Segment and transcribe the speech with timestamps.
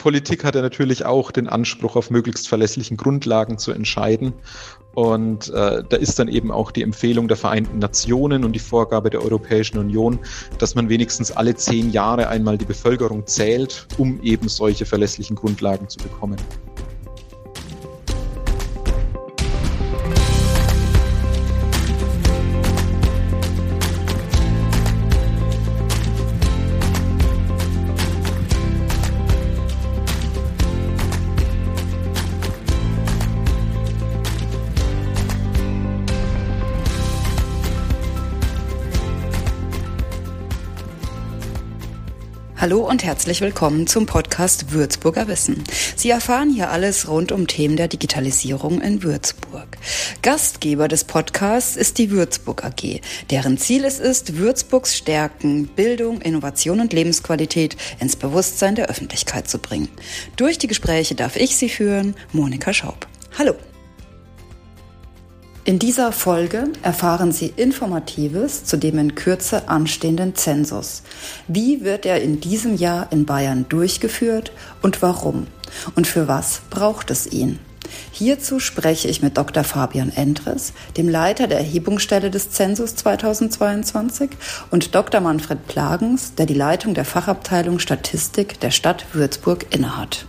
[0.00, 4.32] Politik hat ja natürlich auch den Anspruch, auf möglichst verlässlichen Grundlagen zu entscheiden.
[4.94, 9.10] Und äh, da ist dann eben auch die Empfehlung der Vereinten Nationen und die Vorgabe
[9.10, 10.18] der Europäischen Union,
[10.58, 15.88] dass man wenigstens alle zehn Jahre einmal die Bevölkerung zählt, um eben solche verlässlichen Grundlagen
[15.88, 16.36] zu bekommen.
[42.60, 45.64] Hallo und herzlich willkommen zum Podcast Würzburger Wissen.
[45.96, 49.78] Sie erfahren hier alles rund um Themen der Digitalisierung in Würzburg.
[50.20, 56.80] Gastgeber des Podcasts ist die Würzburg AG, deren Ziel es ist, Würzburgs Stärken, Bildung, Innovation
[56.80, 59.88] und Lebensqualität ins Bewusstsein der Öffentlichkeit zu bringen.
[60.36, 63.06] Durch die Gespräche darf ich Sie führen, Monika Schaub.
[63.38, 63.54] Hallo.
[65.70, 71.02] In dieser Folge erfahren Sie Informatives zu dem in Kürze anstehenden Zensus.
[71.46, 74.50] Wie wird er in diesem Jahr in Bayern durchgeführt
[74.82, 75.46] und warum?
[75.94, 77.60] Und für was braucht es ihn?
[78.10, 79.62] Hierzu spreche ich mit Dr.
[79.62, 84.30] Fabian Endres, dem Leiter der Erhebungsstelle des Zensus 2022,
[84.72, 85.20] und Dr.
[85.20, 90.26] Manfred Plagens, der die Leitung der Fachabteilung Statistik der Stadt Würzburg innehat.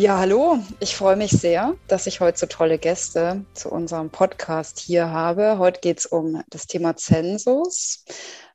[0.00, 0.60] Ja, hallo.
[0.78, 5.58] Ich freue mich sehr, dass ich heute so tolle Gäste zu unserem Podcast hier habe.
[5.58, 8.04] Heute geht es um das Thema Zensus.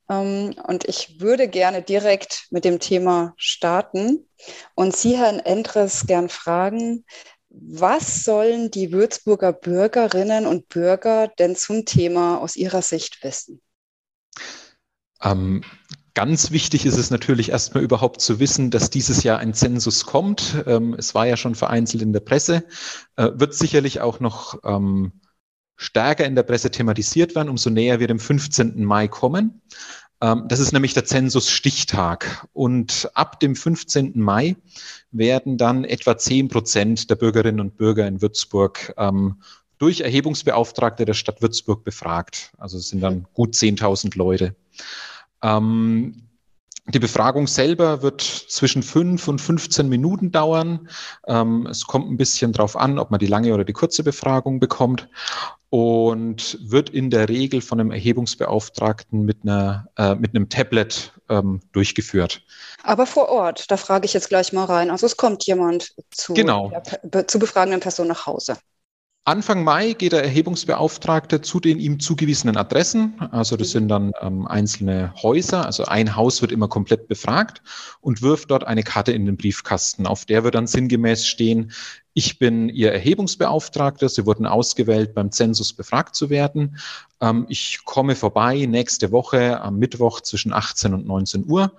[0.09, 4.25] Ähm, und ich würde gerne direkt mit dem Thema starten
[4.75, 7.03] und Sie, Herrn Endres, gern fragen,
[7.49, 13.61] was sollen die Würzburger Bürgerinnen und Bürger denn zum Thema aus Ihrer Sicht wissen?
[15.21, 15.61] Ähm,
[16.15, 20.63] Ganz wichtig ist es natürlich erstmal überhaupt zu wissen, dass dieses Jahr ein Zensus kommt.
[20.67, 22.65] Ähm, es war ja schon vereinzelt in der Presse,
[23.15, 25.13] äh, wird sicherlich auch noch ähm,
[25.75, 28.85] stärker in der Presse thematisiert werden, umso näher wir dem 15.
[28.85, 29.61] Mai kommen.
[30.21, 32.45] Ähm, das ist nämlich der Zensus-Stichtag.
[32.53, 34.11] Und ab dem 15.
[34.13, 34.55] Mai
[35.09, 38.93] werden dann etwa 10 Prozent der Bürgerinnen und Bürger in Würzburg
[39.79, 42.53] durch Erhebungsbeauftragte der Stadt Würzburg befragt.
[42.57, 44.55] Also es sind dann gut 10.000 Leute.
[45.43, 46.23] Ähm,
[46.87, 50.89] die Befragung selber wird zwischen fünf und 15 Minuten dauern.
[51.27, 54.59] Ähm, es kommt ein bisschen drauf an, ob man die lange oder die kurze Befragung
[54.59, 55.07] bekommt
[55.69, 61.61] und wird in der Regel von einem Erhebungsbeauftragten mit, einer, äh, mit einem Tablet ähm,
[61.71, 62.43] durchgeführt.
[62.83, 64.91] Aber vor Ort, da frage ich jetzt gleich mal rein.
[64.91, 66.71] Also es kommt jemand zu, genau.
[67.03, 68.57] der, zu befragenden Person nach Hause.
[69.25, 73.13] Anfang Mai geht der Erhebungsbeauftragte zu den ihm zugewiesenen Adressen.
[73.31, 75.65] Also das sind dann ähm, einzelne Häuser.
[75.65, 77.61] Also ein Haus wird immer komplett befragt
[78.01, 80.07] und wirft dort eine Karte in den Briefkasten.
[80.07, 81.71] Auf der wird dann sinngemäß stehen,
[82.13, 84.09] ich bin Ihr Erhebungsbeauftragter.
[84.09, 86.77] Sie wurden ausgewählt, beim Zensus befragt zu werden.
[87.21, 91.71] Ähm, ich komme vorbei nächste Woche am Mittwoch zwischen 18 und 19 Uhr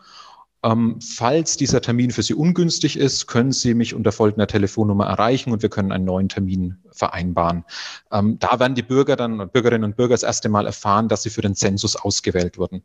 [0.65, 5.53] ähm, falls dieser Termin für Sie ungünstig ist, können Sie mich unter folgender Telefonnummer erreichen
[5.53, 7.65] und wir können einen neuen Termin vereinbaren.
[8.11, 11.31] Ähm, da werden die Bürger dann, Bürgerinnen und Bürger das erste Mal erfahren, dass sie
[11.31, 12.83] für den Zensus ausgewählt wurden.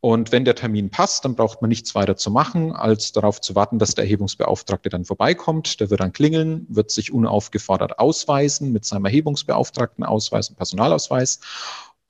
[0.00, 3.54] Und wenn der Termin passt, dann braucht man nichts weiter zu machen, als darauf zu
[3.54, 5.78] warten, dass der Erhebungsbeauftragte dann vorbeikommt.
[5.80, 11.40] Der wird dann klingeln, wird sich unaufgefordert ausweisen mit seinem Erhebungsbeauftragtenausweis und Personalausweis.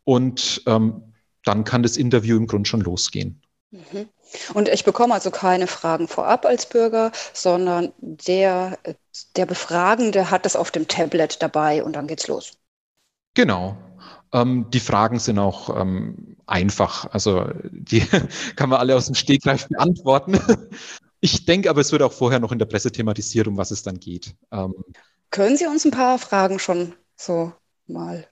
[0.05, 1.03] Und ähm,
[1.45, 3.43] dann kann das Interview im Grunde schon losgehen.
[3.71, 4.09] Mhm.
[4.55, 8.79] Und ich bekomme also keine Fragen vorab als Bürger, sondern der,
[9.37, 12.53] der Befragende hat das auf dem Tablet dabei und dann geht's los.
[13.35, 13.77] Genau.
[14.33, 17.07] Ähm, die Fragen sind auch ähm, einfach.
[17.13, 18.01] Also die
[18.57, 20.41] kann man alle aus dem Stegreif beantworten.
[21.21, 23.83] Ich denke aber, es wird auch vorher noch in der Presse thematisiert, um was es
[23.83, 24.37] dann geht.
[24.53, 24.75] Ähm,
[25.31, 27.53] Können Sie uns ein paar Fragen schon so
[27.87, 28.29] mal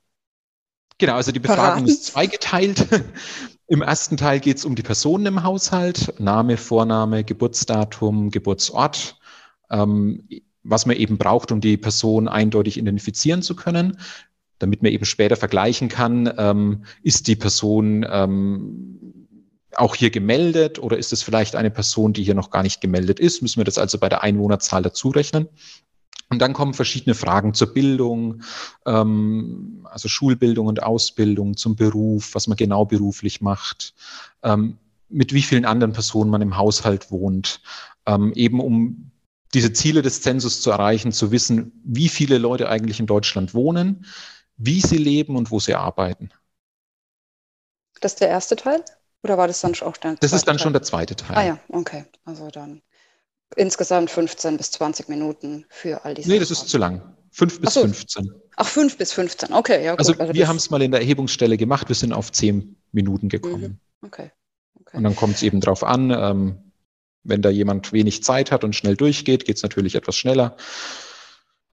[0.99, 1.89] Genau, also die Befragung Verraten.
[1.89, 2.87] ist zweigeteilt.
[3.67, 9.17] Im ersten Teil geht es um die Personen im Haushalt, Name, Vorname, Geburtsdatum, Geburtsort,
[9.71, 10.29] ähm,
[10.63, 13.99] was man eben braucht, um die Person eindeutig identifizieren zu können,
[14.59, 19.27] damit man eben später vergleichen kann, ähm, ist die Person ähm,
[19.77, 23.19] auch hier gemeldet oder ist es vielleicht eine Person, die hier noch gar nicht gemeldet
[23.19, 23.43] ist?
[23.43, 25.49] Müssen wir das also bei der Einwohnerzahl dazu rechnen?
[26.31, 28.43] Und dann kommen verschiedene Fragen zur Bildung,
[28.87, 33.95] ähm, also Schulbildung und Ausbildung, zum Beruf, was man genau beruflich macht,
[34.43, 34.79] ähm,
[35.09, 37.61] mit wie vielen anderen Personen man im Haushalt wohnt,
[38.07, 39.11] ähm, eben um
[39.53, 44.05] diese Ziele des Zensus zu erreichen, zu wissen, wie viele Leute eigentlich in Deutschland wohnen,
[44.57, 46.31] wie sie leben und wo sie arbeiten.
[48.01, 48.85] Das ist der erste Teil?
[49.23, 50.65] Oder war das dann auch der Das ist dann Teil?
[50.65, 51.37] schon der zweite Teil.
[51.37, 52.05] Ah ja, okay.
[52.25, 52.83] Also dann
[53.57, 56.29] insgesamt 15 bis 20 Minuten für all diese.
[56.29, 57.03] Nee, das ist zu lang.
[57.31, 57.81] 5 bis so.
[57.81, 58.33] 15.
[58.57, 59.93] Ach, 5 bis 15, okay, ja.
[59.93, 59.99] Gut.
[59.99, 63.29] Also, also wir haben es mal in der Erhebungsstelle gemacht, wir sind auf 10 Minuten
[63.29, 63.81] gekommen.
[64.01, 64.07] Mhm.
[64.07, 64.31] Okay.
[64.81, 64.97] okay.
[64.97, 66.59] Und dann kommt es eben drauf an, ähm,
[67.25, 70.57] wenn da jemand wenig Zeit hat und schnell durchgeht, geht es natürlich etwas schneller.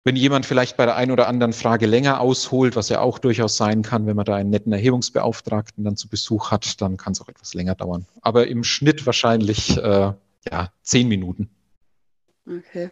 [0.04, 3.56] Wenn jemand vielleicht bei der einen oder anderen Frage länger ausholt, was ja auch durchaus
[3.56, 7.22] sein kann, wenn man da einen netten Erhebungsbeauftragten dann zu Besuch hat, dann kann es
[7.22, 8.08] auch etwas länger dauern.
[8.22, 10.14] Aber im Schnitt wahrscheinlich äh,
[10.50, 11.52] ja, zehn Minuten.
[12.48, 12.92] Okay.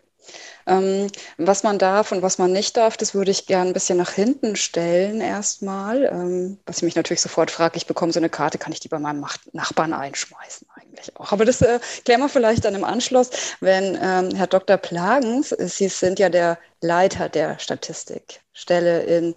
[0.67, 1.07] Ähm,
[1.37, 4.11] was man darf und was man nicht darf, das würde ich gerne ein bisschen nach
[4.11, 6.05] hinten stellen erstmal.
[6.05, 8.89] Ähm, was ich mich natürlich sofort frage, ich bekomme so eine Karte, kann ich die
[8.89, 11.31] bei meinem Nachbarn einschmeißen eigentlich auch.
[11.31, 14.77] Aber das äh, klären wir vielleicht dann im Anschluss, wenn ähm, Herr Dr.
[14.77, 19.35] Plagens, Sie sind ja der Leiter der Statistikstelle in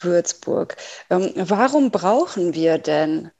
[0.00, 0.76] Würzburg.
[1.10, 3.30] Ähm, warum brauchen wir denn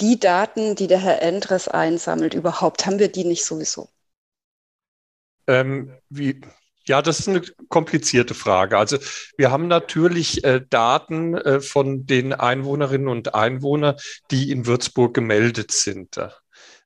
[0.00, 2.86] die Daten, die der Herr Endres einsammelt, überhaupt?
[2.86, 3.88] Haben wir die nicht sowieso?
[5.46, 6.40] Ähm, wie,
[6.86, 8.76] ja, das ist eine komplizierte Frage.
[8.76, 8.98] Also
[9.36, 13.96] wir haben natürlich äh, Daten äh, von den Einwohnerinnen und Einwohnern,
[14.30, 16.18] die in Würzburg gemeldet sind.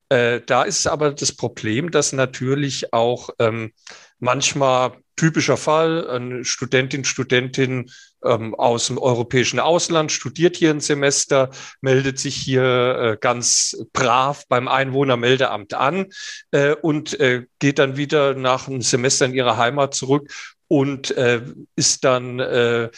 [0.08, 3.72] Äh, da ist aber das Problem, dass natürlich auch ähm,
[4.18, 7.90] manchmal typischer Fall, eine Studentin, Studentin
[8.24, 11.50] ähm, aus dem europäischen Ausland, studiert hier ein Semester,
[11.80, 16.06] meldet sich hier äh, ganz brav beim Einwohnermeldeamt an
[16.50, 20.30] äh, und äh, geht dann wieder nach einem Semester in ihre Heimat zurück
[20.68, 21.42] und äh,
[21.76, 22.90] ist dann äh,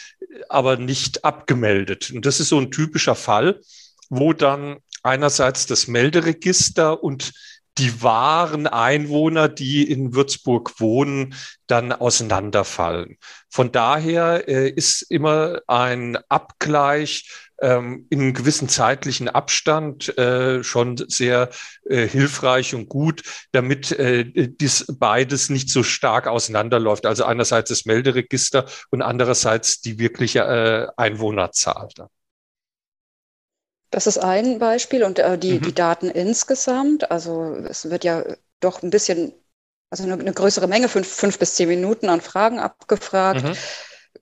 [0.49, 2.11] aber nicht abgemeldet.
[2.11, 3.61] Und das ist so ein typischer Fall,
[4.09, 7.33] wo dann einerseits das Melderegister und
[7.81, 11.35] die wahren Einwohner, die in Würzburg wohnen,
[11.67, 13.17] dann auseinanderfallen.
[13.49, 17.31] Von daher äh, ist immer ein Abgleich
[17.63, 21.49] ähm, in einem gewissen zeitlichen Abstand äh, schon sehr
[21.89, 23.23] äh, hilfreich und gut,
[23.53, 27.07] damit äh, dies beides nicht so stark auseinanderläuft.
[27.07, 31.89] Also einerseits das Melderegister und andererseits die wirkliche äh, Einwohnerzahl.
[33.91, 35.63] Das ist ein Beispiel und äh, die, mhm.
[35.63, 38.25] die Daten insgesamt, also es wird ja
[38.61, 39.33] doch ein bisschen,
[39.91, 43.45] also eine, eine größere Menge, fünf, fünf bis zehn Minuten an Fragen abgefragt.
[43.45, 43.57] Mhm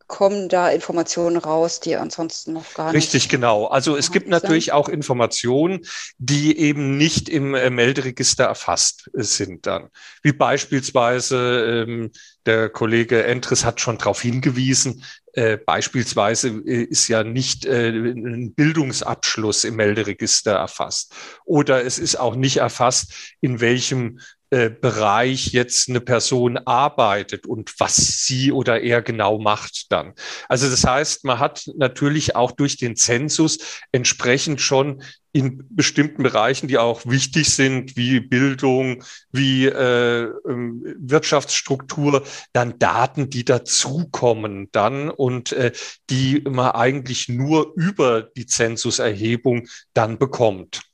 [0.09, 2.97] kommen da Informationen raus, die ansonsten noch gar nicht.
[2.97, 3.67] Richtig, genau.
[3.67, 4.75] Also es gibt natürlich sind.
[4.75, 5.81] auch Informationen,
[6.17, 9.91] die eben nicht im äh, Melderegister erfasst äh, sind dann.
[10.23, 12.11] Wie beispielsweise ähm,
[12.49, 15.05] der Kollege Entris hat schon darauf hingewiesen,
[15.35, 21.15] äh, beispielsweise äh, ist ja nicht äh, ein Bildungsabschluss im Melderegister erfasst.
[21.45, 27.75] Oder es ist auch nicht erfasst, in welchem äh, Bereich jetzt eine Person arbeitet und
[27.79, 30.15] was sie oder er genau macht dann.
[30.49, 33.59] Also das heißt, man hat natürlich auch durch den Zensus
[33.93, 35.03] entsprechend schon
[35.33, 42.25] in bestimmten Bereichen, die auch wichtig sind, wie Bildung, wie äh, ähm, Wirtschaftsstruktur,
[42.55, 45.73] dann Daten, die dazukommen dann und äh,
[46.09, 50.89] die man eigentlich nur über die Zensuserhebung dann bekommt.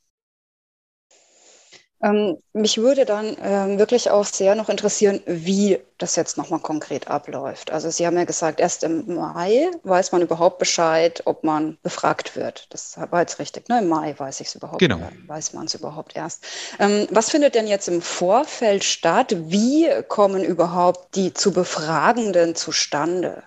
[2.03, 7.07] Ähm, mich würde dann ähm, wirklich auch sehr noch interessieren, wie das jetzt nochmal konkret
[7.07, 7.71] abläuft.
[7.71, 12.35] Also Sie haben ja gesagt, erst im Mai weiß man überhaupt Bescheid, ob man befragt
[12.35, 12.67] wird.
[12.71, 13.79] Das war jetzt richtig, ne?
[13.79, 14.79] Im Mai weiß ich es überhaupt.
[14.79, 14.99] Genau.
[15.27, 16.45] Weiß man es überhaupt erst.
[16.79, 19.33] Ähm, was findet denn jetzt im Vorfeld statt?
[19.47, 23.41] Wie kommen überhaupt die zu Befragenden zustande?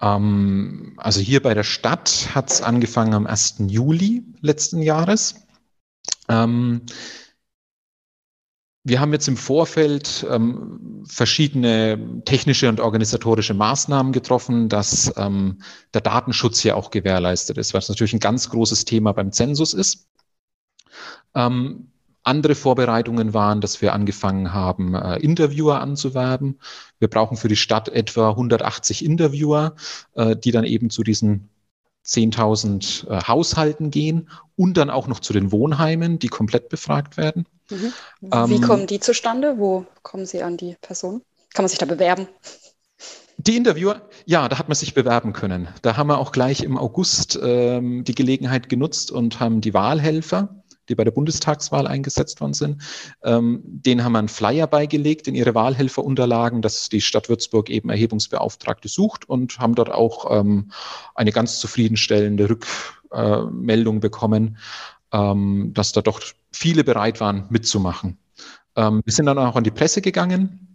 [0.00, 3.56] Ähm, also hier bei der Stadt hat es angefangen am 1.
[3.68, 5.45] Juli letzten Jahres.
[6.28, 6.82] Ähm,
[8.88, 15.60] wir haben jetzt im Vorfeld ähm, verschiedene technische und organisatorische Maßnahmen getroffen, dass ähm,
[15.92, 20.06] der Datenschutz hier auch gewährleistet ist, was natürlich ein ganz großes Thema beim Zensus ist.
[21.34, 21.90] Ähm,
[22.22, 26.60] andere Vorbereitungen waren, dass wir angefangen haben, äh, Interviewer anzuwerben.
[27.00, 29.74] Wir brauchen für die Stadt etwa 180 Interviewer,
[30.14, 31.48] äh, die dann eben zu diesen
[32.06, 37.46] 10.000 äh, Haushalten gehen und dann auch noch zu den Wohnheimen, die komplett befragt werden.
[37.70, 37.92] Mhm.
[38.20, 39.58] Wie ähm, kommen die zustande?
[39.58, 41.22] Wo kommen sie an die Person?
[41.52, 42.28] Kann man sich da bewerben?
[43.38, 45.68] Die Interviewer, ja, da hat man sich bewerben können.
[45.82, 50.62] Da haben wir auch gleich im August ähm, die Gelegenheit genutzt und haben die Wahlhelfer
[50.88, 52.82] die bei der Bundestagswahl eingesetzt worden sind.
[53.22, 57.90] Ähm, denen haben wir einen Flyer beigelegt in ihre Wahlhelferunterlagen, dass die Stadt Würzburg eben
[57.90, 60.70] Erhebungsbeauftragte sucht und haben dort auch ähm,
[61.14, 64.58] eine ganz zufriedenstellende Rückmeldung bekommen,
[65.12, 66.20] ähm, dass da doch
[66.52, 68.18] viele bereit waren mitzumachen.
[68.76, 70.66] Ähm, wir sind dann auch an die Presse gegangen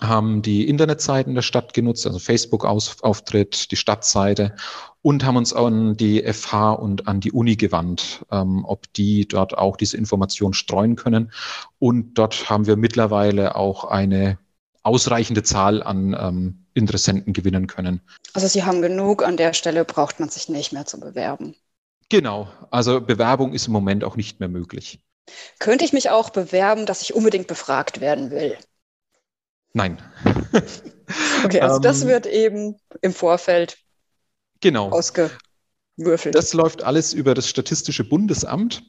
[0.00, 4.54] haben die Internetseiten der Stadt genutzt, also Facebook-Auftritt, die Stadtseite
[5.02, 9.58] und haben uns an die FH und an die Uni gewandt, ähm, ob die dort
[9.58, 11.32] auch diese Information streuen können.
[11.78, 14.38] Und dort haben wir mittlerweile auch eine
[14.84, 18.00] ausreichende Zahl an ähm, Interessenten gewinnen können.
[18.32, 21.54] Also Sie haben genug, an der Stelle braucht man sich nicht mehr zu bewerben.
[22.08, 25.00] Genau, also Bewerbung ist im Moment auch nicht mehr möglich.
[25.58, 28.56] Könnte ich mich auch bewerben, dass ich unbedingt befragt werden will?
[29.72, 30.02] Nein.
[31.44, 33.78] okay, also das ähm, wird eben im Vorfeld
[34.62, 34.90] genau.
[34.90, 36.34] ausgewürfelt.
[36.34, 38.82] Das läuft alles über das Statistische Bundesamt.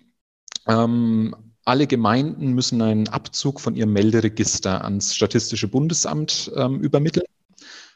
[0.68, 7.26] Ähm, alle Gemeinden müssen einen Abzug von ihrem Melderegister ans Statistische Bundesamt ähm, übermitteln.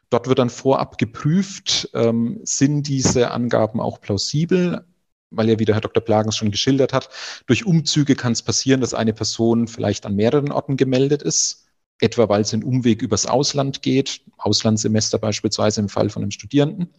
[0.10, 4.86] Dort wird dann vorab geprüft, ähm, sind diese Angaben auch plausibel,
[5.32, 6.04] weil ja, wie der Herr Dr.
[6.04, 7.10] Plagens schon geschildert hat,
[7.46, 11.66] durch Umzüge kann es passieren, dass eine Person vielleicht an mehreren Orten gemeldet ist,
[12.00, 16.94] etwa weil es einen Umweg übers Ausland geht, Auslandssemester beispielsweise im Fall von einem Studierenden.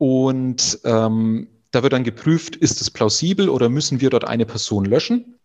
[0.00, 4.86] Und ähm, da wird dann geprüft, ist es plausibel oder müssen wir dort eine Person
[4.86, 5.38] löschen?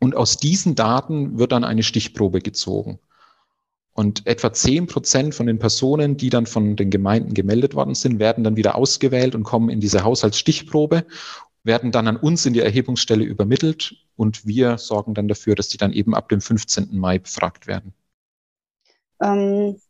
[0.00, 2.98] Und aus diesen Daten wird dann eine Stichprobe gezogen.
[3.94, 8.18] Und etwa zehn Prozent von den Personen, die dann von den Gemeinden gemeldet worden sind,
[8.18, 11.06] werden dann wieder ausgewählt und kommen in diese Haushaltsstichprobe,
[11.64, 15.78] werden dann an uns in die Erhebungsstelle übermittelt und wir sorgen dann dafür, dass die
[15.78, 16.98] dann eben ab dem 15.
[16.98, 17.94] Mai befragt werden.
[19.22, 19.80] Ähm,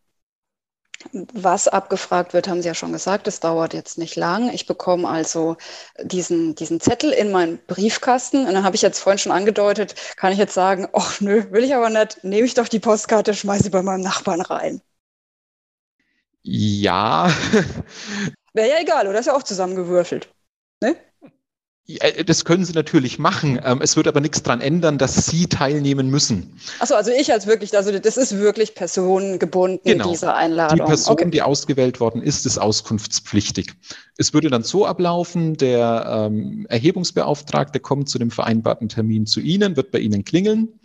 [1.12, 4.52] was abgefragt wird, haben Sie ja schon gesagt, es dauert jetzt nicht lang.
[4.52, 5.56] Ich bekomme also
[6.02, 10.32] diesen, diesen Zettel in meinen Briefkasten und dann habe ich jetzt vorhin schon angedeutet, kann
[10.32, 13.64] ich jetzt sagen, ach nö, will ich aber nicht, nehme ich doch die Postkarte, schmeiße
[13.64, 14.80] sie bei meinem Nachbarn rein.
[16.42, 17.28] Ja.
[18.54, 20.32] Wäre ja egal, oder ist ja auch zusammengewürfelt.
[20.82, 20.96] Ne?
[21.88, 23.61] Äh, das können Sie natürlich machen.
[23.62, 26.59] Ähm, es wird aber nichts daran ändern, dass Sie teilnehmen müssen.
[26.81, 30.11] Achso, also ich als wirklich, also das ist wirklich personengebunden, genau.
[30.11, 30.78] diese Einladung.
[30.78, 31.31] Die Person, okay.
[31.31, 33.73] die ausgewählt worden ist, ist auskunftspflichtig.
[34.16, 39.76] Es würde dann so ablaufen, der ähm, Erhebungsbeauftragte kommt zu dem vereinbarten Termin zu Ihnen,
[39.76, 40.81] wird bei Ihnen klingeln.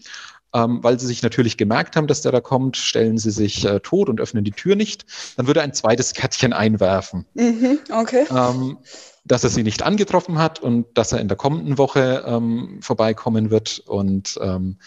[0.53, 3.79] Ähm, weil sie sich natürlich gemerkt haben, dass der da kommt, stellen sie sich äh,
[3.79, 5.05] tot und öffnen die Tür nicht.
[5.37, 7.25] Dann würde er ein zweites Kärtchen einwerfen.
[7.35, 8.25] Mhm, okay.
[8.29, 8.77] Ähm,
[9.23, 13.49] dass er sie nicht angetroffen hat und dass er in der kommenden Woche ähm, vorbeikommen
[13.49, 13.79] wird.
[13.79, 14.79] Und ähm,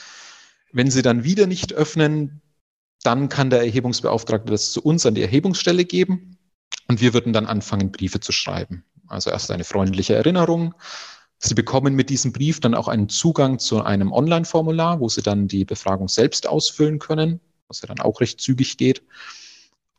[0.72, 2.42] wenn sie dann wieder nicht öffnen,
[3.02, 6.38] dann kann der Erhebungsbeauftragte das zu uns an die Erhebungsstelle geben
[6.88, 8.84] und wir würden dann anfangen, Briefe zu schreiben.
[9.06, 10.74] Also erst eine freundliche Erinnerung.
[11.38, 15.46] Sie bekommen mit diesem Brief dann auch einen Zugang zu einem Online-Formular, wo Sie dann
[15.46, 19.02] die Befragung selbst ausfüllen können, was ja dann auch recht zügig geht.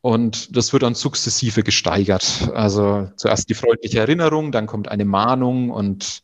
[0.06, 2.52] Und das wird dann sukzessive gesteigert.
[2.54, 6.20] Also zuerst die freundliche Erinnerung, dann kommt eine Mahnung und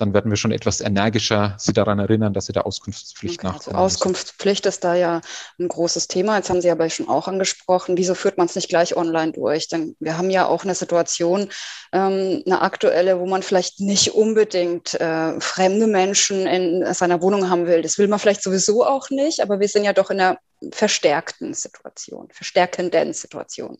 [0.00, 3.76] dann werden wir schon etwas energischer Sie daran erinnern, dass Sie der Auskunftspflicht okay, nachkommen.
[3.76, 5.20] Also Auskunftspflicht ist da ja
[5.58, 6.36] ein großes Thema.
[6.36, 9.68] Jetzt haben Sie aber schon auch angesprochen, wieso führt man es nicht gleich online durch?
[9.68, 11.48] Denn wir haben ja auch eine Situation,
[11.92, 17.66] ähm, eine aktuelle, wo man vielleicht nicht unbedingt äh, fremde Menschen in seiner Wohnung haben
[17.66, 17.82] will.
[17.82, 20.38] Das will man vielleicht sowieso auch nicht, aber wir sind ja doch in einer
[20.72, 23.78] verstärkten Situation, verstärkenden Situation.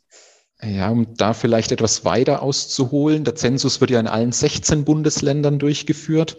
[0.62, 3.24] Ja, um da vielleicht etwas weiter auszuholen.
[3.24, 6.36] Der Zensus wird ja in allen 16 Bundesländern durchgeführt.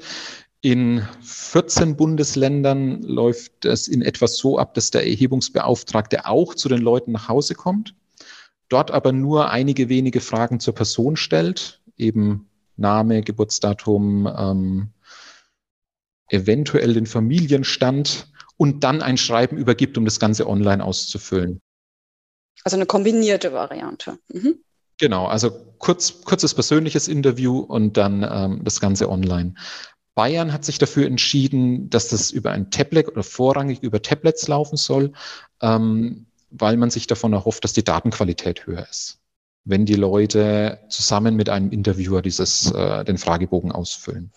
[0.62, 6.82] In 14 Bundesländern läuft es in etwas so ab, dass der Erhebungsbeauftragte auch zu den
[6.82, 7.96] Leuten nach Hause kommt,
[8.70, 12.48] dort aber nur einige wenige Fragen zur Person stellt, eben
[12.78, 14.90] Name, Geburtsdatum, ähm,
[16.30, 21.60] eventuell den Familienstand und dann ein Schreiben übergibt, um das Ganze online auszufüllen.
[22.64, 24.18] Also eine kombinierte Variante.
[24.30, 24.60] Mhm.
[24.98, 25.50] Genau, also
[25.80, 29.56] kurz, kurzes persönliches Interview und dann ähm, das Ganze online.
[30.14, 34.78] Bayern hat sich dafür entschieden, dass das über ein Tablet oder vorrangig über Tablets laufen
[34.78, 35.14] soll,
[35.62, 39.20] ähm, weil man sich davon erhofft, dass die Datenqualität höher ist,
[39.64, 44.32] wenn die Leute zusammen mit einem Interviewer dieses, äh, den Fragebogen ausfüllen.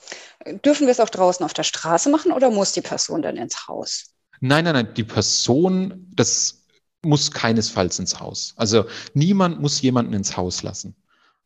[0.64, 3.68] Dürfen wir es auch draußen auf der Straße machen oder muss die Person dann ins
[3.68, 4.14] Haus?
[4.40, 6.63] Nein, nein, nein, die Person, das
[7.04, 8.54] muss keinesfalls ins Haus.
[8.56, 8.84] Also
[9.14, 10.94] niemand muss jemanden ins Haus lassen.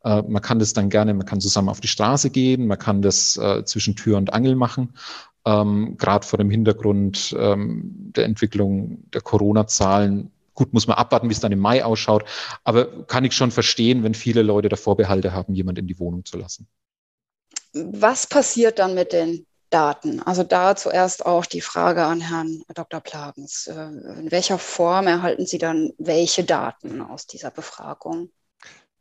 [0.05, 3.03] Äh, man kann das dann gerne, man kann zusammen auf die Straße gehen, man kann
[3.03, 4.95] das äh, zwischen Tür und Angel machen.
[5.45, 10.31] Ähm, Gerade vor dem Hintergrund ähm, der Entwicklung der Corona-Zahlen.
[10.55, 12.25] Gut, muss man abwarten, wie es dann im Mai ausschaut.
[12.65, 16.25] Aber kann ich schon verstehen, wenn viele Leute da Vorbehalte haben, jemand in die Wohnung
[16.25, 16.67] zu lassen.
[17.73, 20.23] Was passiert dann mit den Daten.
[20.23, 23.01] Also da zuerst auch die Frage an Herrn Dr.
[23.01, 23.67] Plagens.
[23.67, 28.31] Äh, in welcher Form erhalten Sie dann welche Daten aus dieser Befragung?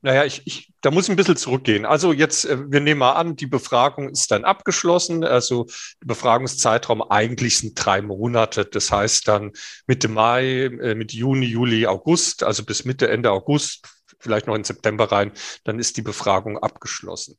[0.02, 1.86] Naja, ich, ich, da muss ich ein bisschen zurückgehen.
[1.86, 5.24] Also jetzt, äh, wir nehmen mal an, die Befragung ist dann abgeschlossen.
[5.24, 5.68] Also
[6.06, 8.66] Befragungszeitraum eigentlich sind drei Monate.
[8.66, 9.54] Das heißt dann
[9.88, 13.88] Mitte Mai, äh, Mitte Juni, Juli, August, also bis Mitte, Ende August
[14.20, 15.32] vielleicht noch in September rein,
[15.64, 17.38] dann ist die Befragung abgeschlossen.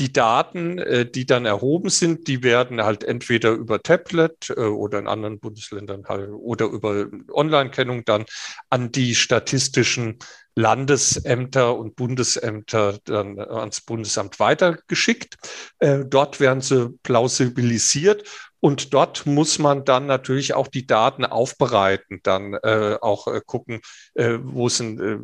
[0.00, 4.98] Die Daten, äh, die dann erhoben sind, die werden halt entweder über Tablet äh, oder
[4.98, 8.24] in anderen Bundesländern halt oder über Online-Kennung dann
[8.70, 10.18] an die statistischen
[10.54, 15.36] Landesämter und Bundesämter dann ans Bundesamt weitergeschickt.
[15.78, 18.28] Äh, dort werden sie plausibilisiert
[18.64, 23.80] und dort muss man dann natürlich auch die Daten aufbereiten, dann äh, auch äh, gucken,
[24.14, 25.18] äh, wo sind äh,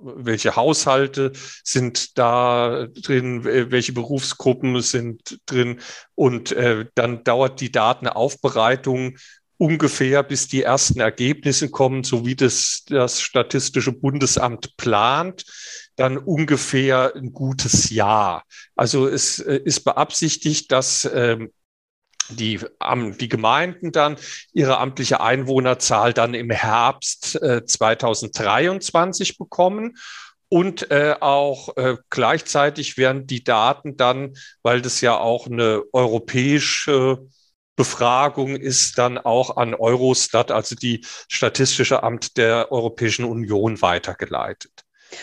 [0.00, 5.80] welche Haushalte sind da drin, welche Berufsgruppen sind drin
[6.14, 9.16] und äh, dann dauert die Datenaufbereitung
[9.56, 15.44] ungefähr, bis die ersten Ergebnisse kommen, so wie das, das Statistische Bundesamt plant,
[15.96, 18.44] dann ungefähr ein gutes Jahr.
[18.74, 21.50] Also es äh, ist beabsichtigt, dass ähm,
[22.30, 22.60] die,
[23.18, 24.16] die Gemeinden dann
[24.52, 29.96] ihre amtliche Einwohnerzahl dann im Herbst äh, 2023 bekommen.
[30.48, 37.26] Und äh, auch äh, gleichzeitig werden die Daten dann, weil das ja auch eine europäische
[37.76, 44.70] Befragung ist, dann auch an Eurostat, also die Statistische Amt der Europäischen Union, weitergeleitet.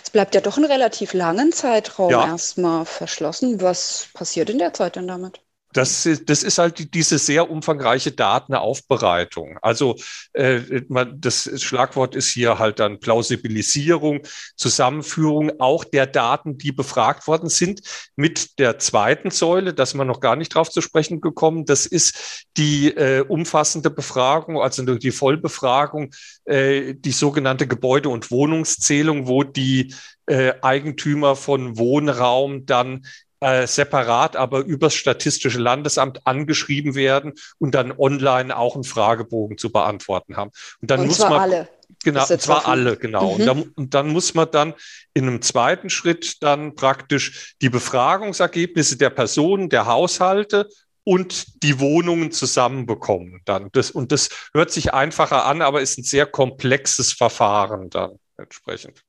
[0.03, 2.27] Es bleibt ja doch einen relativ langen Zeitraum ja.
[2.27, 3.61] erstmal verschlossen.
[3.61, 5.41] Was passiert in der Zeit denn damit?
[5.73, 9.57] Das, das ist halt diese sehr umfangreiche Datenaufbereitung.
[9.61, 9.95] Also
[10.33, 14.21] äh, man, das Schlagwort ist hier halt dann Plausibilisierung,
[14.55, 17.81] Zusammenführung auch der Daten, die befragt worden sind,
[18.15, 21.65] mit der zweiten Säule, dass man noch gar nicht drauf zu sprechen gekommen.
[21.65, 26.11] Das ist die äh, umfassende Befragung, also die Vollbefragung,
[26.45, 29.93] äh, die sogenannte Gebäude- und Wohnungszählung, wo die
[30.25, 33.05] äh, Eigentümer von Wohnraum dann
[33.41, 39.71] äh, separat, aber übers Statistische Landesamt angeschrieben werden und dann online auch einen Fragebogen zu
[39.71, 40.51] beantworten haben.
[40.81, 41.69] Und dann und muss man alle.
[42.03, 43.33] Genau, und zwar alle, genau.
[43.33, 43.39] Mhm.
[43.39, 44.73] Und, dann, und, dann, muss man dann
[45.13, 50.69] in einem zweiten Schritt dann praktisch die Befragungsergebnisse der Personen, der Haushalte
[51.03, 53.69] und die Wohnungen zusammenbekommen dann.
[53.71, 59.03] Das, und das hört sich einfacher an, aber ist ein sehr komplexes Verfahren dann entsprechend.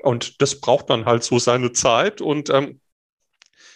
[0.00, 2.80] Und das braucht dann halt so seine Zeit und ähm,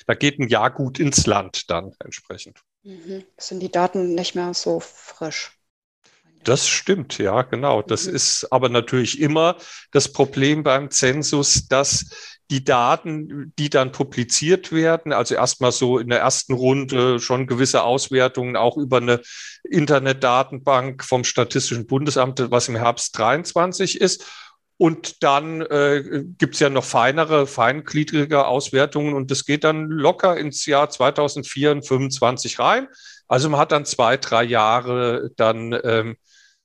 [0.06, 2.62] da geht ein Jahr gut ins Land dann entsprechend.
[2.82, 3.24] Mhm.
[3.36, 5.52] Sind die Daten nicht mehr so frisch?
[6.44, 7.82] Das stimmt, ja, genau.
[7.82, 8.16] Das mhm.
[8.16, 9.56] ist aber natürlich immer
[9.92, 12.06] das Problem beim Zensus, dass
[12.50, 17.82] die Daten, die dann publiziert werden, also erstmal so in der ersten Runde schon gewisse
[17.82, 19.22] Auswertungen auch über eine
[19.64, 24.26] Internetdatenbank vom Statistischen Bundesamt, was im Herbst 23 ist.
[24.82, 30.36] Und dann äh, gibt es ja noch feinere, feingliedrige Auswertungen und das geht dann locker
[30.36, 32.88] ins Jahr 2024 rein.
[33.28, 36.16] Also man hat dann zwei, drei Jahre dann ähm,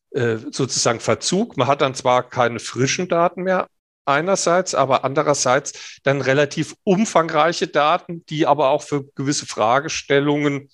[0.09, 1.57] äh, sozusagen Verzug.
[1.57, 3.67] Man hat dann zwar keine frischen Daten mehr
[4.05, 10.71] einerseits, aber andererseits dann relativ umfangreiche Daten, die aber auch für gewisse Fragestellungen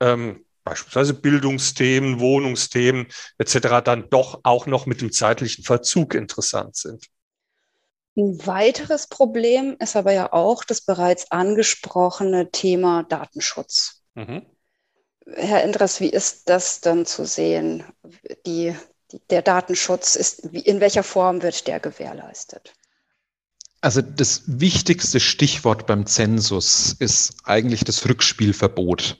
[0.00, 3.06] ähm, beispielsweise Bildungsthemen, Wohnungsthemen
[3.38, 3.82] etc.
[3.84, 7.06] dann doch auch noch mit dem zeitlichen Verzug interessant sind.
[8.16, 14.02] Ein weiteres Problem ist aber ja auch das bereits angesprochene Thema Datenschutz.
[14.14, 14.44] Mhm.
[15.34, 17.84] Herr Endres, wie ist das dann zu sehen?
[18.46, 18.74] Die,
[19.12, 22.74] die, der Datenschutz ist, wie, in welcher Form wird der gewährleistet?
[23.82, 29.18] Also das wichtigste Stichwort beim Zensus ist eigentlich das Rückspielverbot.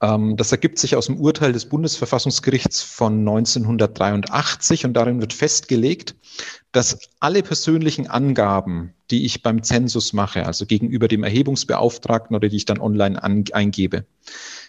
[0.00, 6.14] Ähm, das ergibt sich aus dem Urteil des Bundesverfassungsgerichts von 1983 und darin wird festgelegt,
[6.72, 12.56] dass alle persönlichen Angaben, die ich beim Zensus mache, also gegenüber dem Erhebungsbeauftragten oder die
[12.56, 14.06] ich dann online eingebe,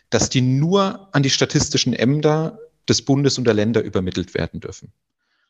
[0.09, 4.91] dass die nur an die statistischen Ämter des Bundes und der Länder übermittelt werden dürfen.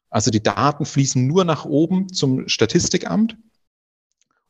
[0.09, 3.37] Also die Daten fließen nur nach oben zum Statistikamt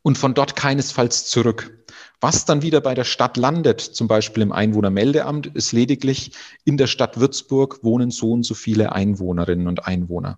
[0.02, 1.79] und von dort keinesfalls zurück.
[2.22, 6.34] Was dann wieder bei der Stadt landet, zum Beispiel im Einwohnermeldeamt, ist lediglich,
[6.66, 10.38] in der Stadt Würzburg wohnen so und so viele Einwohnerinnen und Einwohner.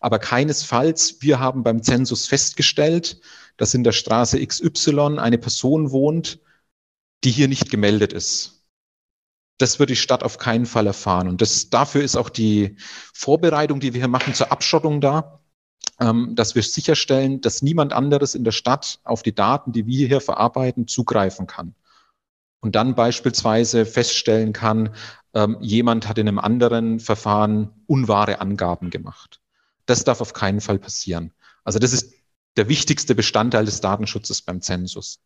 [0.00, 3.20] Aber keinesfalls, wir haben beim Zensus festgestellt,
[3.56, 6.40] dass in der Straße XY eine Person wohnt,
[7.24, 8.66] die hier nicht gemeldet ist.
[9.56, 11.28] Das wird die Stadt auf keinen Fall erfahren.
[11.28, 12.76] Und das, dafür ist auch die
[13.14, 15.40] Vorbereitung, die wir hier machen zur Abschottung da
[15.98, 20.20] dass wir sicherstellen, dass niemand anderes in der Stadt auf die Daten, die wir hier
[20.20, 21.74] verarbeiten, zugreifen kann.
[22.60, 24.94] Und dann beispielsweise feststellen kann,
[25.34, 29.40] ähm, jemand hat in einem anderen Verfahren unwahre Angaben gemacht.
[29.86, 31.32] Das darf auf keinen Fall passieren.
[31.62, 32.14] Also das ist
[32.56, 35.20] der wichtigste Bestandteil des Datenschutzes beim Zensus.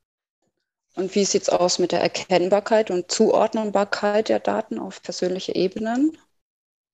[0.94, 6.18] Und wie sieht es aus mit der Erkennbarkeit und Zuordnbarkeit der Daten auf persönliche Ebenen?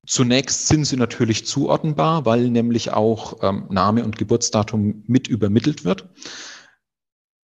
[0.06, 6.08] Zunächst sind sie natürlich zuordnenbar, weil nämlich auch ähm, Name und Geburtsdatum mit übermittelt wird.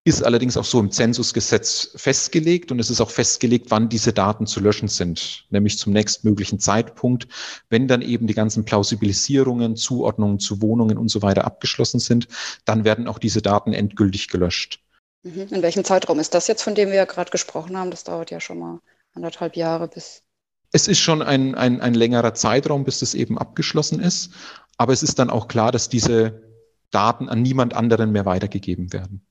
[0.05, 4.47] Ist allerdings auch so im Zensusgesetz festgelegt und es ist auch festgelegt, wann diese Daten
[4.47, 7.29] zu löschen sind, nämlich zum nächstmöglichen Zeitpunkt,
[7.69, 12.29] wenn dann eben die ganzen Plausibilisierungen, Zuordnungen zu Wohnungen und so weiter abgeschlossen sind,
[12.65, 14.83] dann werden auch diese Daten endgültig gelöscht.
[15.23, 15.49] Mhm.
[15.51, 17.91] In welchem Zeitraum ist das jetzt, von dem wir ja gerade gesprochen haben?
[17.91, 18.81] Das dauert ja schon mal
[19.15, 20.23] anderthalb Jahre bis.
[20.73, 24.33] Es ist schon ein, ein, ein längerer Zeitraum, bis das eben abgeschlossen ist.
[24.77, 26.43] Aber es ist dann auch klar, dass diese
[26.91, 29.27] Daten an niemand anderen mehr weitergegeben werden.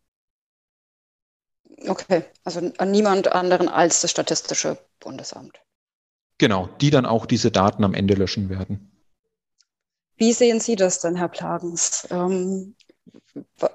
[1.88, 5.62] Okay, also an niemand anderen als das Statistische Bundesamt.
[6.38, 8.91] Genau, die dann auch diese Daten am Ende löschen werden.
[10.17, 12.08] Wie sehen Sie das denn, Herr Plagens?
[12.12, 12.75] Ähm,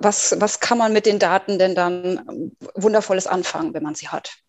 [0.00, 4.43] was, was kann man mit den Daten denn dann Wundervolles anfangen, wenn man sie hat?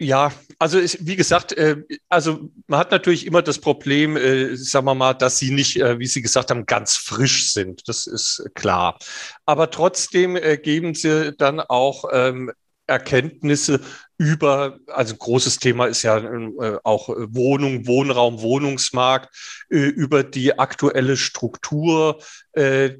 [0.00, 4.86] Ja, also ich, wie gesagt, äh, also man hat natürlich immer das Problem, äh, sagen
[4.86, 7.88] wir mal, dass sie nicht, äh, wie Sie gesagt haben, ganz frisch sind.
[7.88, 8.98] Das ist klar.
[9.44, 12.52] Aber trotzdem äh, geben sie dann auch ähm,
[12.86, 13.80] Erkenntnisse
[14.16, 19.34] über, also großes Thema ist ja äh, auch Wohnung, Wohnraum, Wohnungsmarkt,
[19.70, 22.20] äh, über die aktuelle Struktur
[22.52, 22.94] äh,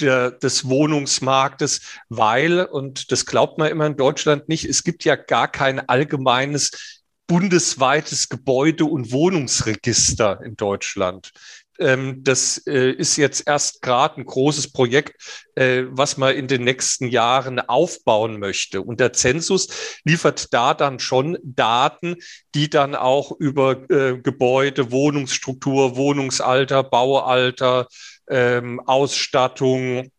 [0.00, 5.16] der, des Wohnungsmarktes, weil, und das glaubt man immer in Deutschland nicht, es gibt ja
[5.16, 11.30] gar kein allgemeines bundesweites Gebäude- und Wohnungsregister in Deutschland.
[11.78, 16.64] Ähm, das äh, ist jetzt erst gerade ein großes Projekt, äh, was man in den
[16.64, 18.82] nächsten Jahren aufbauen möchte.
[18.82, 19.68] Und der Zensus
[20.04, 22.16] liefert da dann schon Daten,
[22.54, 27.86] die dann auch über äh, Gebäude, Wohnungsstruktur, Wohnungsalter, Baualter,
[28.30, 30.10] ähm, Ausstattung,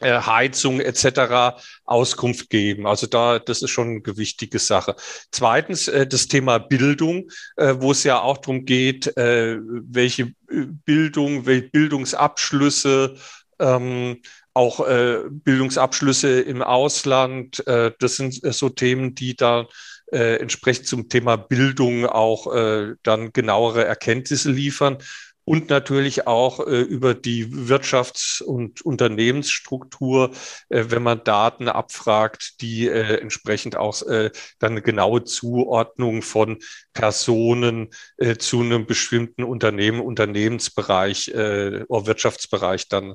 [0.00, 1.56] äh, Heizung etc.
[1.84, 2.86] Auskunft geben.
[2.86, 4.96] Also da, das ist schon eine gewichtige Sache.
[5.30, 10.66] Zweitens äh, das Thema Bildung, äh, wo es ja auch darum geht, äh, welche äh,
[10.84, 13.16] Bildung, welche Bildungsabschlüsse,
[13.60, 14.20] ähm,
[14.52, 17.66] auch äh, Bildungsabschlüsse im Ausland.
[17.66, 19.66] Äh, das sind äh, so Themen, die da
[20.12, 24.98] äh, entsprechend zum Thema Bildung auch äh, dann genauere Erkenntnisse liefern
[25.44, 30.30] und natürlich auch äh, über die Wirtschafts- und Unternehmensstruktur,
[30.68, 36.58] äh, wenn man Daten abfragt, die äh, entsprechend auch äh, dann eine genaue Zuordnung von
[36.92, 43.14] Personen äh, zu einem bestimmten Unternehmen, Unternehmensbereich äh, oder Wirtschaftsbereich dann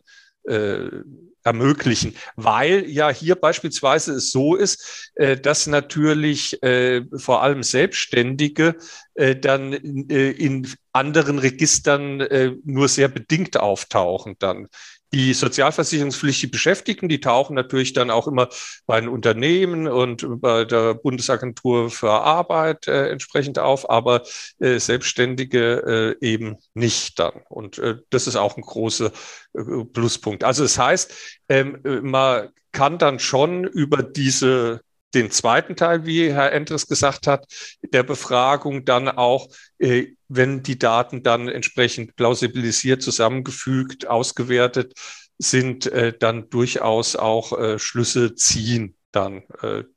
[0.49, 1.03] äh,
[1.43, 8.75] ermöglichen, weil ja hier beispielsweise es so ist, äh, dass natürlich äh, vor allem Selbstständige
[9.15, 12.27] äh, dann in anderen Registern
[12.63, 14.67] nur sehr bedingt auftauchen dann.
[15.11, 18.49] Die sozialversicherungspflichtigen Beschäftigten, die tauchen natürlich dann auch immer
[18.85, 24.21] bei den Unternehmen und bei der Bundesagentur für Arbeit äh, entsprechend auf, aber
[24.59, 27.41] äh, Selbstständige äh, eben nicht dann.
[27.49, 29.11] Und äh, das ist auch ein großer
[29.53, 30.43] äh, Pluspunkt.
[30.43, 31.13] Also das heißt,
[31.49, 34.81] ähm, man kann dann schon über diese
[35.13, 37.47] den zweiten Teil, wie Herr Endres gesagt hat,
[37.81, 44.93] der Befragung dann auch, äh, wenn die Daten dann entsprechend plausibilisiert, zusammengefügt, ausgewertet
[45.37, 49.41] sind, äh, dann durchaus auch äh, Schlüsse ziehen, dann,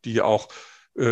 [0.06, 0.48] die auch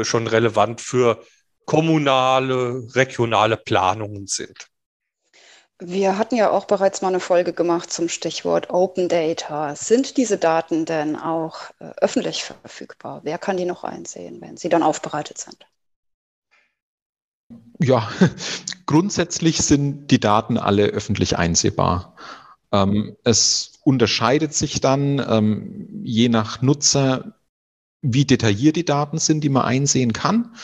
[0.05, 1.23] schon relevant für
[1.67, 4.70] kommunale, regionale Planungen sind.
[5.83, 9.75] Wir hatten ja auch bereits mal eine Folge gemacht zum Stichwort Open Data.
[9.75, 13.21] Sind diese Daten denn auch äh, öffentlich verfügbar?
[13.25, 15.67] Wer kann die noch einsehen, wenn sie dann aufbereitet sind?
[17.79, 18.11] Ja,
[18.87, 22.15] grundsätzlich sind die Daten alle öffentlich einsehbar.
[22.73, 27.37] Ähm, es unterscheidet sich dann ähm, je nach Nutzer,
[28.03, 30.55] wie detailliert die Daten sind, die man einsehen kann.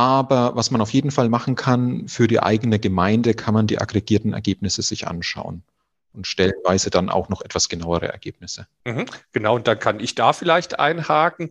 [0.00, 3.78] Aber was man auf jeden Fall machen kann, für die eigene Gemeinde kann man die
[3.82, 5.62] aggregierten Ergebnisse sich anschauen
[6.14, 8.66] und stellenweise dann auch noch etwas genauere Ergebnisse.
[8.86, 11.50] Mhm, genau, und dann kann ich da vielleicht einhaken.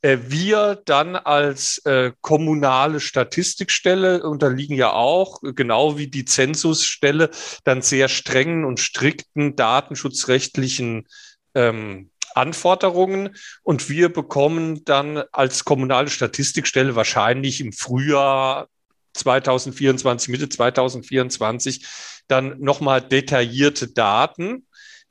[0.00, 7.28] Äh, wir dann als äh, kommunale Statistikstelle unterliegen ja auch, genau wie die Zensusstelle,
[7.64, 11.06] dann sehr strengen und strikten datenschutzrechtlichen
[11.54, 18.68] ähm, Anforderungen und wir bekommen dann als kommunale Statistikstelle wahrscheinlich im Frühjahr
[19.14, 21.86] 2024, Mitte 2024
[22.28, 24.66] dann nochmal detaillierte Daten,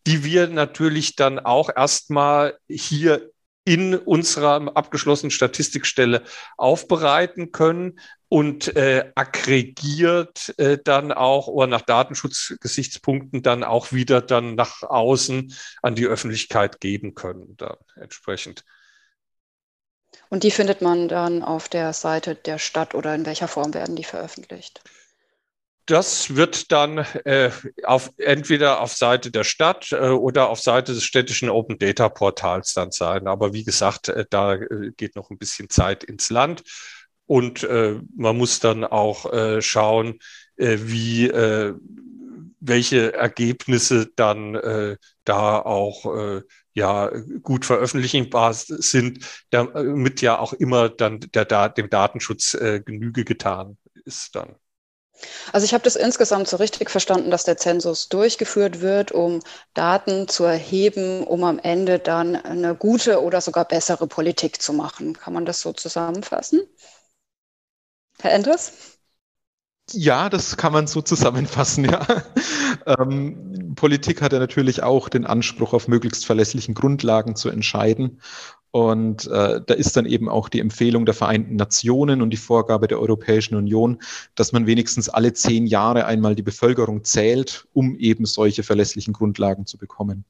[0.08, 3.30] die wir natürlich dann auch erstmal hier
[3.66, 6.24] in unserer abgeschlossenen Statistikstelle
[6.58, 14.56] aufbereiten können und äh, aggregiert äh, dann auch oder nach Datenschutzgesichtspunkten dann auch wieder dann
[14.56, 18.64] nach außen an die Öffentlichkeit geben können, dann entsprechend.
[20.30, 23.96] Und die findet man dann auf der Seite der Stadt oder in welcher Form werden
[23.96, 24.82] die veröffentlicht?
[25.90, 27.50] Das wird dann äh,
[27.84, 32.74] auf, entweder auf Seite der Stadt äh, oder auf Seite des städtischen Open Data Portals
[32.74, 33.28] dann sein.
[33.28, 36.64] Aber wie gesagt, äh, da äh, geht noch ein bisschen Zeit ins Land.
[37.26, 40.20] Und äh, man muss dann auch äh, schauen,
[40.62, 41.32] wie
[42.60, 47.10] welche Ergebnisse dann da auch ja
[47.42, 54.58] gut veröffentlichbar sind, damit ja auch immer dann der, dem Datenschutz Genüge getan ist dann.
[55.52, 59.40] Also ich habe das insgesamt so richtig verstanden, dass der Zensus durchgeführt wird, um
[59.74, 65.14] Daten zu erheben, um am Ende dann eine gute oder sogar bessere Politik zu machen.
[65.14, 66.62] Kann man das so zusammenfassen?
[68.22, 69.00] Herr Endres?
[69.92, 72.06] Ja, das kann man so zusammenfassen, ja.
[72.86, 78.22] Ähm, Politik hat ja natürlich auch den Anspruch, auf möglichst verlässlichen Grundlagen zu entscheiden.
[78.72, 82.88] Und äh, da ist dann eben auch die Empfehlung der Vereinten Nationen und die Vorgabe
[82.88, 84.00] der Europäischen Union,
[84.36, 89.66] dass man wenigstens alle zehn Jahre einmal die Bevölkerung zählt, um eben solche verlässlichen Grundlagen
[89.66, 90.24] zu bekommen.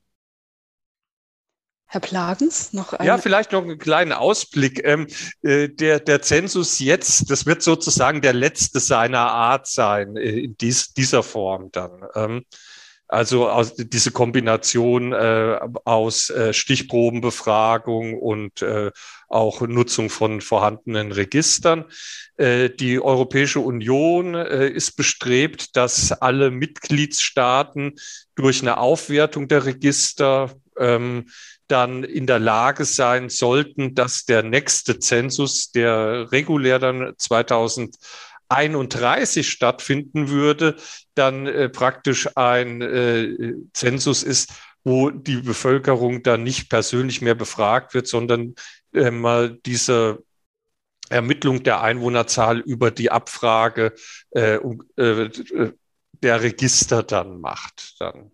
[1.91, 3.06] Herr Plagens, noch ein.
[3.06, 4.86] Ja, vielleicht noch einen kleinen Ausblick.
[4.86, 5.08] Ähm,
[5.41, 10.56] äh, der, der Zensus jetzt, das wird sozusagen der letzte seiner Art sein, äh, in
[10.56, 12.04] dies, dieser Form dann.
[12.13, 12.45] Ähm,
[13.10, 18.91] also aus, diese Kombination äh, aus äh, Stichprobenbefragung und äh,
[19.28, 21.86] auch Nutzung von vorhandenen Registern.
[22.38, 27.95] Äh, die Europäische Union äh, ist bestrebt, dass alle Mitgliedstaaten
[28.36, 31.26] durch eine Aufwertung der Register ähm,
[31.67, 37.95] dann in der Lage sein sollten, dass der nächste Zensus, der regulär dann 2000
[38.50, 40.76] 31 stattfinden würde,
[41.16, 47.94] dann äh, praktisch ein äh, Zensus ist, wo die Bevölkerung dann nicht persönlich mehr befragt
[47.94, 48.56] wird, sondern
[48.94, 50.24] äh, mal diese
[51.10, 53.94] Ermittlung der Einwohnerzahl über die Abfrage
[54.32, 54.56] äh,
[54.96, 55.30] äh,
[56.14, 58.00] der Register dann macht.
[58.00, 58.32] Dann.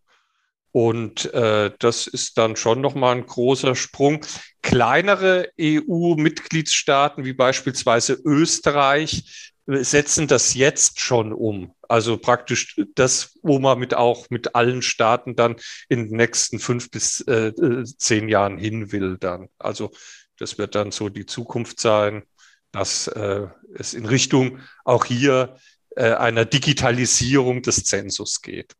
[0.72, 4.26] Und äh, das ist dann schon nochmal ein großer Sprung.
[4.62, 11.74] Kleinere EU-Mitgliedstaaten wie beispielsweise Österreich setzen das jetzt schon um.
[11.88, 15.56] Also praktisch das, wo man mit auch mit allen Staaten dann
[15.90, 17.54] in den nächsten fünf bis äh,
[17.98, 19.50] zehn Jahren hin will dann.
[19.58, 19.92] Also
[20.38, 22.24] das wird dann so die Zukunft sein,
[22.72, 25.58] dass äh, es in Richtung auch hier
[25.96, 28.74] äh, einer Digitalisierung des Zensus geht.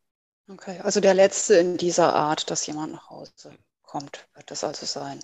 [0.48, 4.86] Okay, also der letzte in dieser Art, dass jemand nach Hause kommt, wird das also
[4.86, 5.20] sein.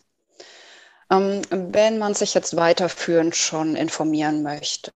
[1.12, 4.90] Ähm, wenn man sich jetzt weiterführend schon informieren möchte,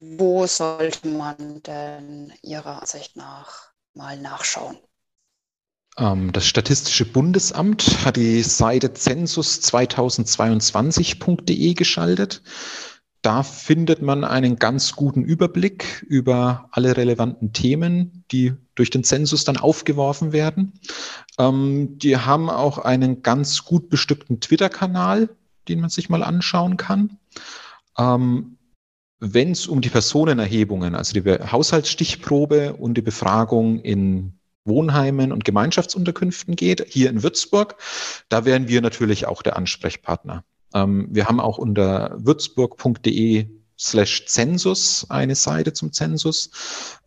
[0.00, 4.78] wo sollte man denn Ihrer Ansicht nach mal nachschauen?
[5.98, 12.40] Ähm, das Statistische Bundesamt hat die Seite zensus2022.de geschaltet.
[13.22, 19.44] Da findet man einen ganz guten Überblick über alle relevanten Themen, die durch den Zensus
[19.44, 20.72] dann aufgeworfen werden.
[21.38, 25.30] Ähm, die haben auch einen ganz gut bestückten Twitter-Kanal,
[25.66, 27.18] den man sich mal anschauen kann.
[27.98, 28.56] Ähm,
[29.20, 36.54] Wenn es um die Personenerhebungen, also die Haushaltsstichprobe und die Befragung in Wohnheimen und Gemeinschaftsunterkünften
[36.54, 37.74] geht, hier in Würzburg,
[38.28, 40.44] da wären wir natürlich auch der Ansprechpartner.
[40.74, 46.50] Ähm, wir haben auch unter würzburg.de slash Zensus eine Seite zum Zensus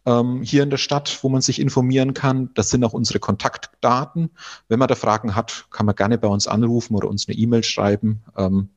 [0.06, 2.50] ähm, hier in der Stadt, wo man sich informieren kann.
[2.54, 4.32] Das sind auch unsere Kontaktdaten.
[4.70, 7.64] Wenn man da Fragen hat, kann man gerne bei uns anrufen oder uns eine E-Mail
[7.64, 8.24] schreiben.
[8.38, 8.70] Ähm,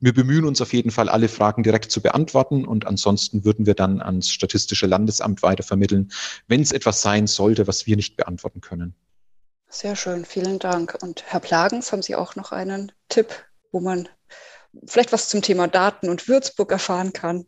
[0.00, 3.74] wir bemühen uns auf jeden Fall, alle Fragen direkt zu beantworten und ansonsten würden wir
[3.74, 6.12] dann ans Statistische Landesamt weitervermitteln,
[6.46, 8.94] wenn es etwas sein sollte, was wir nicht beantworten können.
[9.68, 10.96] Sehr schön, vielen Dank.
[11.02, 13.28] Und Herr Plagens, haben Sie auch noch einen Tipp,
[13.72, 14.08] wo man
[14.86, 17.46] vielleicht was zum Thema Daten und Würzburg erfahren kann?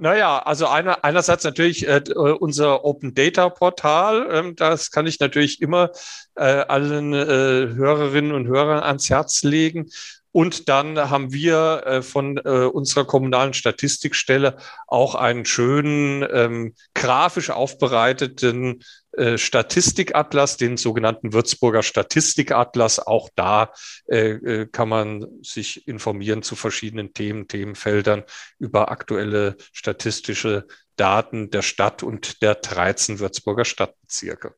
[0.00, 4.28] Naja, also einer, einerseits natürlich äh, unser Open Data Portal.
[4.30, 5.90] Ähm, das kann ich natürlich immer
[6.36, 9.90] äh, allen äh, Hörerinnen und Hörern ans Herz legen.
[10.30, 17.50] Und dann haben wir äh, von äh, unserer kommunalen Statistikstelle auch einen schönen ähm, grafisch
[17.50, 18.84] aufbereiteten
[19.18, 22.98] äh, Statistikatlas, den sogenannten Würzburger Statistikatlas.
[22.98, 23.72] Auch da
[24.06, 28.24] äh, äh, kann man sich informieren zu verschiedenen Themen, Themenfeldern
[28.58, 34.54] über aktuelle statistische Daten der Stadt und der 13 Würzburger Stadtbezirke.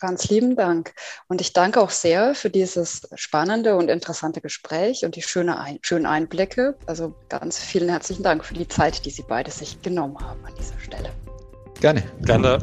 [0.00, 0.92] Ganz lieben Dank.
[1.28, 5.78] Und ich danke auch sehr für dieses spannende und interessante Gespräch und die schöne Ein
[5.82, 6.76] schönen Einblicke.
[6.86, 10.54] Also ganz vielen herzlichen Dank für die Zeit, die Sie beide sich genommen haben an
[10.56, 11.10] dieser Stelle.
[11.80, 12.02] Gerne.
[12.22, 12.58] Gerne.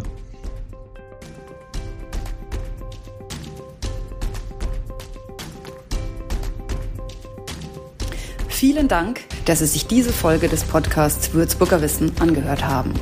[8.62, 12.94] Vielen Dank, dass Sie sich diese Folge des Podcasts Würzburger Wissen angehört haben.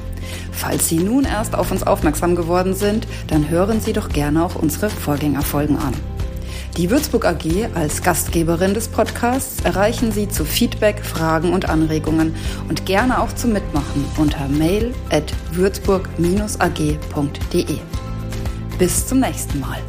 [0.53, 4.55] Falls Sie nun erst auf uns aufmerksam geworden sind, dann hören Sie doch gerne auch
[4.55, 5.93] unsere Vorgängerfolgen an.
[6.77, 12.33] Die Würzburg AG als Gastgeberin des Podcasts erreichen Sie zu Feedback, Fragen und Anregungen
[12.69, 17.77] und gerne auch zum Mitmachen unter mail at würzburg-ag.de.
[18.77, 19.79] Bis zum nächsten Mal.